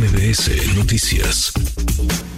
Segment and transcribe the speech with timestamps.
[0.00, 1.52] MBS Noticias.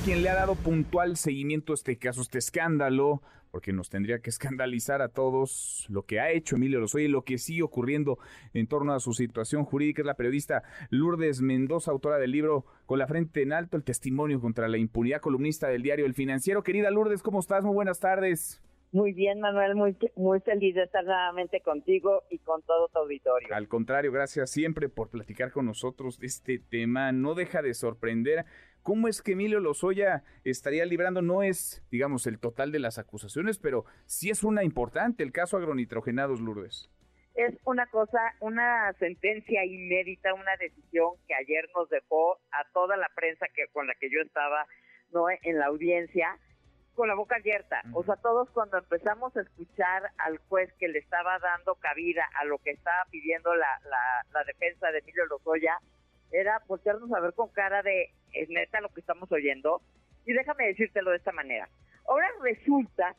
[0.05, 4.31] Quien le ha dado puntual seguimiento a este caso, este escándalo, porque nos tendría que
[4.31, 8.18] escandalizar a todos lo que ha hecho Emilio Lozoya y lo que sigue ocurriendo
[8.52, 12.98] en torno a su situación jurídica, es la periodista Lourdes Mendoza, autora del libro Con
[12.98, 16.64] la frente en alto, el testimonio contra la impunidad, columnista del diario El Financiero.
[16.64, 17.62] Querida Lourdes, ¿cómo estás?
[17.62, 18.60] Muy buenas tardes.
[18.93, 23.48] Muy bien, Manuel, muy, muy feliz de estar nuevamente contigo y con todo tu auditorio.
[23.54, 27.10] Al contrario, gracias siempre por platicar con nosotros de este tema.
[27.10, 28.45] No deja de sorprender.
[28.82, 31.23] ¿Cómo es que Emilio Lozoya estaría librando?
[31.23, 35.56] No es, digamos, el total de las acusaciones, pero sí es una importante el caso
[35.56, 36.90] agronitrogenados, Lourdes.
[37.34, 43.09] Es una cosa, una sentencia inédita, una decisión que ayer nos dejó a toda la
[43.15, 44.66] prensa que con la que yo estaba
[45.12, 46.38] no en la audiencia
[46.95, 47.82] con la boca abierta.
[47.95, 52.45] O sea, todos cuando empezamos a escuchar al juez que le estaba dando cabida a
[52.45, 53.80] lo que estaba pidiendo la,
[54.32, 55.78] la, defensa de Emilio Lozoya,
[56.30, 59.82] era voltearnos a ver con cara de, ¿es neta lo que estamos oyendo?
[60.26, 61.68] Y déjame decírtelo de esta manera.
[62.07, 63.15] Ahora resulta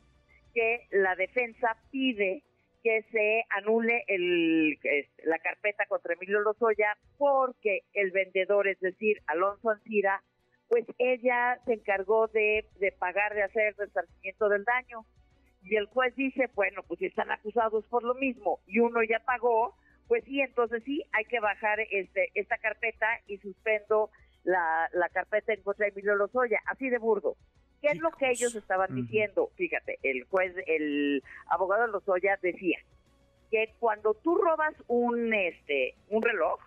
[0.52, 2.42] que la defensa pide
[2.82, 4.78] que se anule el,
[5.24, 10.22] la carpeta contra Emilio Lozoya porque el vendedor, es decir, Alonso Ancira,
[10.68, 12.66] pues ella se encargó de,
[12.98, 15.04] pagar, de hacer el resarcimiento del daño.
[15.62, 19.20] Y el juez dice, bueno, pues si están acusados por lo mismo y uno ya
[19.20, 19.74] pagó,
[20.08, 24.10] pues sí, entonces sí, hay que bajar este, esta carpeta y suspendo
[24.42, 27.36] la, carpeta en contra de Emilio Lozoya, así de burdo.
[27.80, 29.50] ¿Qué es lo que ellos estaban diciendo?
[29.56, 32.78] Fíjate, el juez, el abogado Lozoya decía
[33.50, 36.60] que cuando tú robas un, este, un reloj,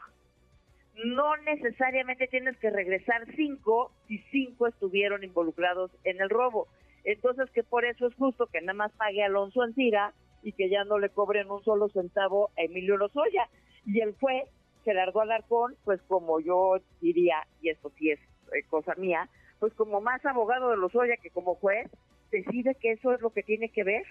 [1.06, 6.68] no necesariamente tienes que regresar cinco si cinco estuvieron involucrados en el robo.
[7.04, 10.84] Entonces que por eso es justo que nada más pague Alonso Ancira y que ya
[10.84, 13.48] no le cobren un solo centavo a Emilio Lozoya.
[13.86, 14.50] Y el juez,
[14.84, 18.20] Gerardo Alarcón, pues como yo diría, y esto sí es
[18.54, 21.90] eh, cosa mía, pues como más abogado de Lozoya que como juez,
[22.32, 24.04] decide que eso es lo que tiene que ver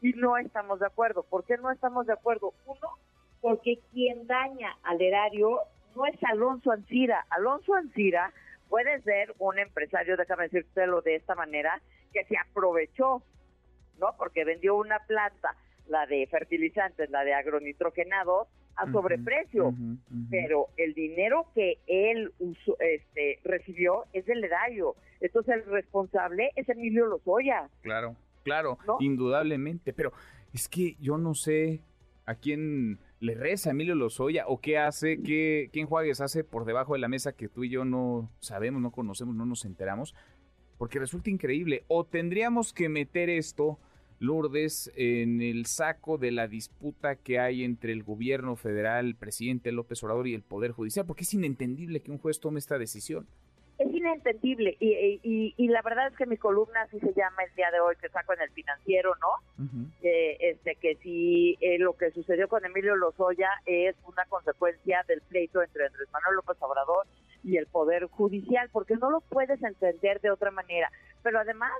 [0.00, 1.24] y no estamos de acuerdo.
[1.24, 2.54] ¿Por qué no estamos de acuerdo?
[2.66, 2.88] Uno,
[3.40, 5.60] porque quien daña al erario
[6.00, 7.26] no es Alonso Ancira.
[7.30, 8.32] Alonso Ancira
[8.68, 11.80] puede ser un empresario, déjame decírtelo de esta manera,
[12.12, 13.22] que se aprovechó,
[13.98, 14.14] ¿no?
[14.16, 15.54] Porque vendió una planta,
[15.88, 19.74] la de fertilizantes, la de agronitrogenados, a sobreprecio,
[20.30, 22.32] pero el dinero que él
[22.78, 24.94] este, recibió es del erario.
[25.20, 27.68] Entonces el responsable es Emilio Lozoya.
[27.82, 30.12] Claro, claro, indudablemente, pero
[30.54, 31.82] es que yo no sé
[32.24, 36.94] a quién le reza Emilio Lozoya o qué hace, qué, qué enjuagues hace por debajo
[36.94, 40.14] de la mesa que tú y yo no sabemos, no conocemos, no nos enteramos,
[40.78, 41.84] porque resulta increíble.
[41.88, 43.78] O tendríamos que meter esto,
[44.18, 49.70] Lourdes, en el saco de la disputa que hay entre el gobierno federal, el presidente
[49.70, 53.26] López Obrador y el Poder Judicial, porque es inentendible que un juez tome esta decisión
[54.00, 57.80] inentendible y, y, la verdad es que mi columna así se llama el día de
[57.80, 59.66] hoy que saco en el financiero, ¿no?
[60.02, 65.62] este que si eh, lo que sucedió con Emilio Lozoya es una consecuencia del pleito
[65.62, 67.06] entre Andrés Manuel López Obrador
[67.44, 70.90] y el Poder Judicial, porque no lo puedes entender de otra manera.
[71.22, 71.72] Pero además,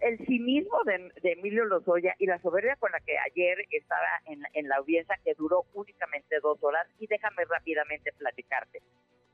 [0.00, 4.42] el cinismo de, de Emilio Lozoya y la soberbia con la que ayer estaba en,
[4.54, 8.82] en la audiencia, que duró únicamente dos horas, y déjame rápidamente platicarte.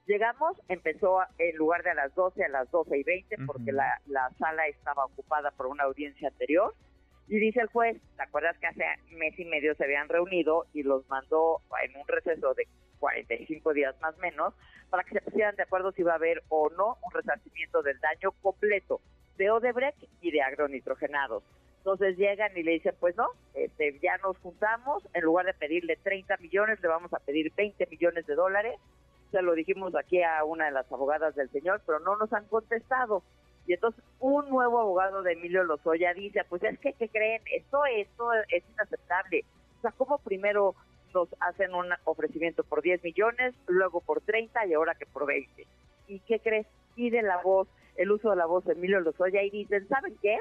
[0.06, 4.00] Llegamos, empezó en lugar de a las 12 a las 12 y 20 porque la,
[4.06, 6.74] la sala estaba ocupada por una audiencia anterior.
[7.28, 10.82] Y dice el juez, ¿te acuerdas que hace mes y medio se habían reunido y
[10.82, 12.66] los mandó en un receso de
[12.98, 14.54] 45 días más o menos
[14.90, 17.98] para que se pusieran de acuerdo si iba a haber o no un resarcimiento del
[18.00, 19.00] daño completo
[19.36, 21.44] de Odebrecht y de agronitrogenados?
[21.78, 25.96] Entonces llegan y le dicen, pues no, este, ya nos juntamos, en lugar de pedirle
[25.96, 28.78] 30 millones, le vamos a pedir 20 millones de dólares
[29.32, 32.44] se lo dijimos aquí a una de las abogadas del señor, pero no nos han
[32.46, 33.22] contestado.
[33.66, 37.42] Y entonces un nuevo abogado de Emilio Lozoya dice, pues es que, ¿qué creen?
[37.52, 39.44] Esto, esto es inaceptable.
[39.78, 40.74] O sea, ¿cómo primero
[41.14, 45.66] nos hacen un ofrecimiento por 10 millones, luego por 30 y ahora que por 20?
[46.08, 46.66] ¿Y qué crees?
[46.94, 50.38] Pide la voz, el uso de la voz de Emilio Lozoya y dicen, ¿saben qué?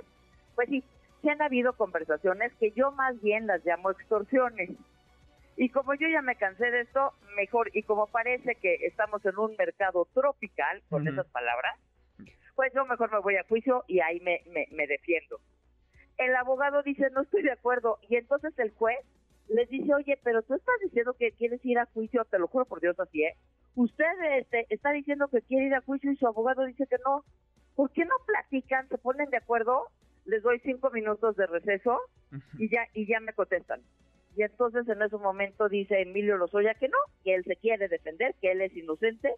[0.56, 0.84] Pues sí,
[1.22, 4.72] se han habido conversaciones que yo más bien las llamo extorsiones.
[5.62, 9.38] Y como yo ya me cansé de esto, mejor, y como parece que estamos en
[9.38, 11.78] un mercado tropical, con esas palabras,
[12.56, 14.42] pues yo mejor me voy a juicio y ahí me,
[14.72, 15.40] me, defiendo.
[16.18, 18.98] El abogado dice, no estoy de acuerdo, y entonces el juez
[19.50, 22.66] les dice, oye, pero tú estás diciendo que quieres ir a juicio, te lo juro
[22.66, 23.36] por Dios así, ¿eh?
[23.76, 27.24] Usted este, está diciendo que quiere ir a juicio y su abogado dice que no.
[27.76, 29.90] ¿Por qué no platican, se ponen de acuerdo?
[30.26, 32.00] Les doy cinco minutos de receso
[32.58, 33.82] y ya, y ya me contestan.
[34.36, 38.36] Y entonces en ese momento dice Emilio Lozoya que no, que él se quiere defender,
[38.42, 39.36] que él es inocente,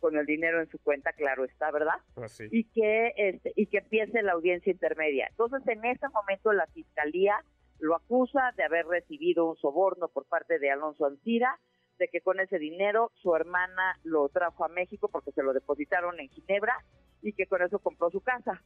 [0.00, 1.94] con el dinero en su cuenta, claro está, ¿verdad?
[2.14, 5.28] Pues y que este, y que empiece la audiencia intermedia.
[5.30, 7.42] Entonces, en ese momento la fiscalía
[7.78, 11.58] lo acusa de haber recibido un soborno por parte de Alonso Ancira,
[11.98, 16.20] de que con ese dinero su hermana lo trajo a México porque se lo depositaron
[16.20, 16.76] en Ginebra
[17.22, 18.62] y que con eso compró su casa.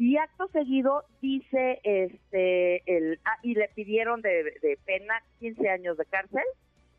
[0.00, 5.98] Y acto seguido dice este el ah, y le pidieron de, de pena 15 años
[5.98, 6.42] de cárcel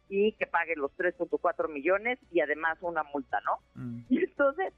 [0.08, 3.58] y que pague los 3.4 millones y además una multa, ¿no?
[3.74, 4.02] Mm.
[4.08, 4.72] Y entonces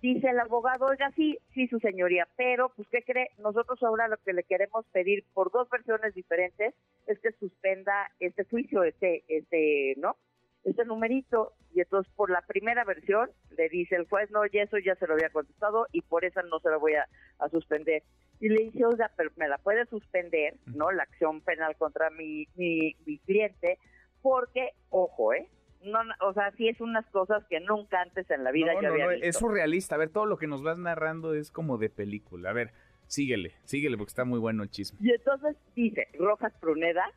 [0.00, 3.32] dice el abogado, oiga, sí, sí, su señoría, pero, pues, ¿qué cree?
[3.38, 6.74] Nosotros ahora lo que le queremos pedir por dos versiones diferentes
[7.06, 10.16] es que suspenda este juicio, este, este, ¿no?
[10.64, 11.54] Este numerito.
[11.74, 15.06] Y entonces, por la primera versión, le dice el juez, no, y eso ya se
[15.06, 17.06] lo había contestado y por eso no se lo voy a,
[17.38, 18.02] a suspender.
[18.40, 20.90] Y le dice, oiga, pero me la puede suspender, ¿no?
[20.92, 23.78] La acción penal contra mi, mi, mi cliente,
[24.22, 25.48] porque, ojo, ¿eh?
[25.84, 28.82] No, no, o sea, sí es unas cosas que nunca antes en la vida No,
[28.82, 29.26] yo no, había no, visto.
[29.26, 29.94] es surrealista.
[29.94, 32.50] A ver, todo lo que nos vas narrando es como de película.
[32.50, 32.72] A ver,
[33.08, 34.98] síguele, síguele porque está muy bueno el chisme.
[35.02, 37.10] Y entonces dice Rojas Pruneda,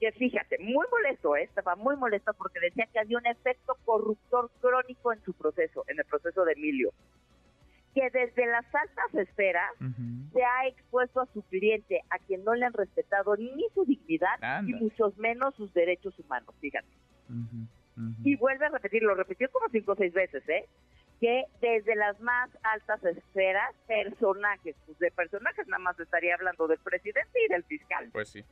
[0.00, 1.42] que fíjate, muy molesto, ¿eh?
[1.42, 5.98] estaba muy molesto porque decía que había un efecto corruptor crónico en su proceso, en
[5.98, 6.92] el proceso de Emilio,
[7.94, 9.70] que desde las altas esferas
[10.32, 14.62] se ha expuesto a su cliente, a quien no le han respetado ni su dignidad,
[14.66, 16.88] y muchos menos sus derechos humanos, fíjate.
[18.24, 20.66] Y vuelve a repetir, lo repitió como cinco o seis veces, ¿eh?
[21.22, 26.80] Que desde las más altas esferas, personajes, pues de personajes nada más estaría hablando del
[26.80, 28.44] presidente y del fiscal, Pues sí.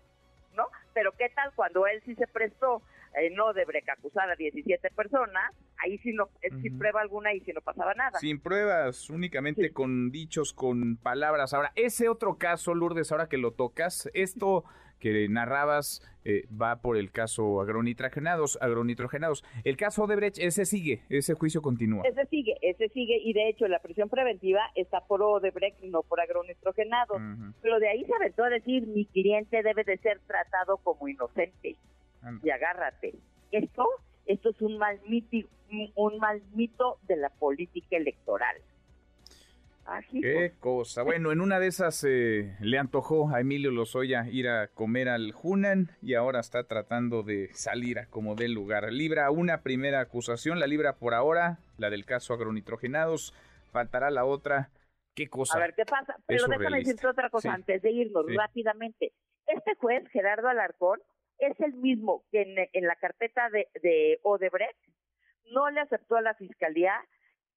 [0.55, 0.69] ¿no?
[0.95, 2.81] Pero ¿qué tal cuando él sí se prestó,
[3.21, 7.41] eh, no de acusar a 17 personas, ahí sí no, eh, sin prueba alguna y
[7.41, 8.21] sí no pasaba nada.
[8.21, 9.73] Sin pruebas, únicamente Sí.
[9.73, 11.53] con dichos, con palabras.
[11.55, 14.63] Ahora, ese otro caso, Lourdes, ahora que lo tocas, esto
[15.01, 19.43] que narrabas eh, va por el caso agronitrogenados, agronitrogenados.
[19.65, 22.03] El caso de Brecht, ese sigue, ese juicio continúa.
[22.05, 26.21] Ese sigue, ese sigue, y de hecho la prisión preventiva está por Odebrecht, no por
[26.21, 27.21] agronitrogenados.
[27.63, 31.77] Pero de ahí se aventó a decir, mi cliente debe de ser tratado como inocente.
[32.23, 32.47] Anda.
[32.47, 33.15] y agárrate.
[33.51, 33.87] Esto,
[34.27, 35.49] esto es un mal mito,
[35.95, 38.57] un mal mito de la política electoral.
[39.91, 41.03] Así Qué cosa.
[41.03, 45.35] Bueno, en una de esas eh, le antojó a Emilio Lozoya ir a comer al
[45.43, 48.93] Hunan y ahora está tratando de salir a como del lugar.
[48.93, 53.35] Libra una primera acusación, la libra por ahora, la del caso agronitrogenados.
[53.73, 54.71] Faltará la otra.
[55.15, 55.59] Qué cosa.
[55.59, 56.17] A ver qué pasa.
[56.27, 57.55] Pero déjame decirte otra cosa Sí.
[57.57, 58.37] antes de irnos Sí.
[58.37, 59.13] rápidamente.
[59.47, 61.01] Este juez, Gerardo Alarcón,
[61.39, 64.79] es el mismo que en, en la carpeta de, de Odebrecht
[65.53, 66.95] no le aceptó a la fiscalía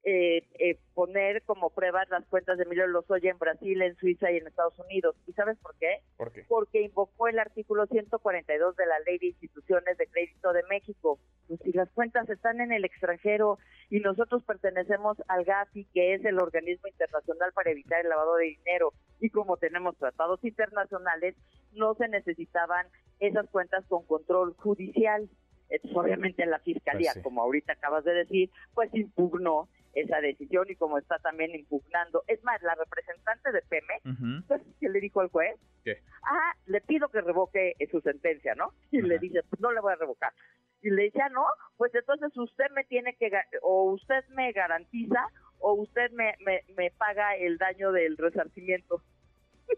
[0.05, 4.37] eh, eh, poner como pruebas las cuentas de Emilio Lozoya en Brasil, en Suiza y
[4.37, 5.15] en Estados Unidos.
[5.27, 5.99] ¿Y sabes por qué?
[6.17, 6.43] ¿Por qué?
[6.49, 11.19] porque invocó el artículo 142 de la Ley de Instituciones de Crédito de México.
[11.47, 13.59] Pues si las cuentas están en el extranjero
[13.89, 18.45] y nosotros pertenecemos al GAFI, que es el organismo internacional para evitar el lavado de
[18.45, 21.35] dinero, y como tenemos tratados internacionales,
[21.71, 22.87] no se necesitaban
[23.19, 25.29] esas cuentas con control judicial.
[25.69, 27.21] Entonces, obviamente la fiscalía, Pues sí.
[27.23, 32.23] como ahorita acabas de decir, pues impugnó esa decisión y como está también impugnando.
[32.27, 34.01] Es más, la representante de Pemex
[34.47, 35.55] pues, ¿qué le dijo al juez?
[35.83, 36.01] ¿Qué?
[36.23, 38.73] Ah, le pido que revoque su sentencia, ¿no?
[38.91, 40.33] Y le dice, pues no le voy a revocar.
[40.81, 41.45] Y le dice, ah, no,
[41.77, 43.31] pues entonces usted me tiene que,
[43.61, 45.27] o usted me garantiza,
[45.59, 49.01] o usted me, me, me paga el daño del resarcimiento.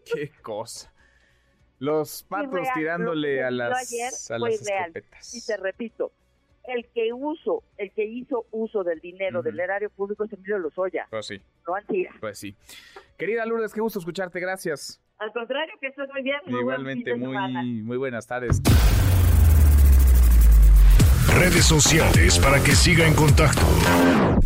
[0.04, 0.92] Qué cosa.
[1.78, 5.34] Los patos tirándole a las, ayer a fue las escopetas.
[5.34, 6.12] Y te repito,
[6.64, 11.06] el que uso, el que hizo uso del dinero del erario público es Emilio Lozoya,
[11.10, 12.14] Pues sí, no Antira.
[12.20, 12.54] pues sí.
[13.18, 15.00] Querida Lourdes, qué gusto escucharte, gracias.
[15.18, 16.36] Al contrario, que estés muy bien.
[16.46, 18.60] muy Igualmente, muy, muy buenas tardes.
[21.38, 23.60] Redes sociales para que siga en contacto: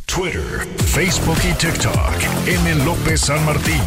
[0.07, 2.49] Twitter, Facebook y TikTok.
[2.49, 2.85] M.
[2.85, 3.81] López San Martín.